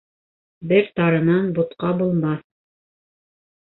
[0.71, 2.45] Бер тарынан бутҡа булмаҫ